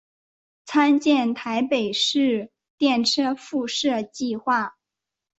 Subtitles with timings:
[0.65, 4.75] 参见台北市电车敷设计画。